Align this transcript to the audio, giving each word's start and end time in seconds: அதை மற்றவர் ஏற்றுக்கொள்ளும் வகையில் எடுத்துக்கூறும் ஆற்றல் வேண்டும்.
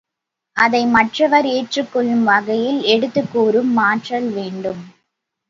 அதை 0.57 0.85
மற்றவர் 0.85 1.47
ஏற்றுக்கொள்ளும் 1.47 2.23
வகையில் 2.23 2.81
எடுத்துக்கூறும் 2.87 3.77
ஆற்றல் 3.83 4.29
வேண்டும். 4.31 4.81